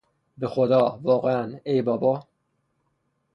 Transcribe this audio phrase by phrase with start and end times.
[0.37, 2.27] به خدا!، واقعا!، ای بابا!